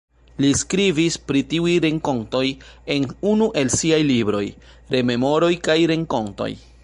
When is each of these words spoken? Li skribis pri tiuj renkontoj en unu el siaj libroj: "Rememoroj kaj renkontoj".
Li 0.43 0.49
skribis 0.59 1.17
pri 1.31 1.43
tiuj 1.51 1.73
renkontoj 1.85 2.43
en 2.97 3.05
unu 3.33 3.51
el 3.63 3.71
siaj 3.75 4.01
libroj: 4.09 4.45
"Rememoroj 4.95 5.53
kaj 5.69 5.79
renkontoj". 5.95 6.53